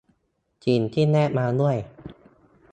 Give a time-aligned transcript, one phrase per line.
[0.65, 1.77] สิ่งที่แนบมาด้วย